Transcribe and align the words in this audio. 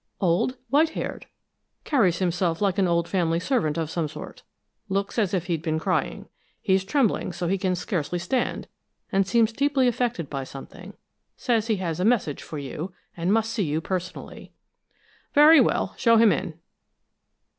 "Old, 0.19 0.57
white 0.71 0.89
haired, 0.89 1.27
carries 1.83 2.17
himself 2.17 2.59
like 2.59 2.79
an 2.79 2.87
old 2.87 3.07
family 3.07 3.39
servant 3.39 3.77
of 3.77 3.91
some 3.91 4.07
sort. 4.07 4.41
Looks 4.89 5.19
as 5.19 5.31
if 5.31 5.45
he'd 5.45 5.61
been 5.61 5.77
crying. 5.77 6.27
He's 6.59 6.83
trembling 6.83 7.31
so 7.33 7.47
he 7.47 7.59
can 7.59 7.75
scarcely 7.75 8.17
stand, 8.17 8.67
and 9.11 9.27
seems 9.27 9.53
deeply 9.53 9.87
affected 9.87 10.27
by 10.27 10.43
something. 10.43 10.95
Says 11.37 11.67
he 11.67 11.75
has 11.75 11.99
a 11.99 12.03
message 12.03 12.41
for 12.41 12.57
you, 12.57 12.93
and 13.15 13.31
must 13.31 13.53
see 13.53 13.61
you 13.65 13.79
personally." 13.79 14.51
"Very 15.35 15.61
well. 15.61 15.93
Show 15.97 16.17
him 16.17 16.31
in." 16.31 16.55